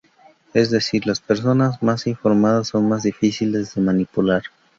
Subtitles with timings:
[0.55, 4.41] Es decir, las personas más informadas son más difíciles de manipular.